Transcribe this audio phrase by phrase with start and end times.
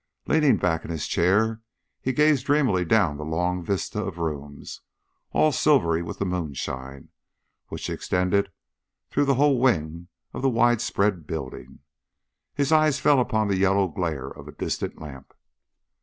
[0.25, 1.61] Leaning back in his chair,
[2.01, 4.81] he gazed dreamily down the long vista of rooms,
[5.31, 7.09] all silvery with the moonshine,
[7.67, 8.49] which extend
[9.11, 11.81] through the whole wing of the widespread building.
[12.55, 15.35] His eyes fell upon the yellow glare of a distant lamp.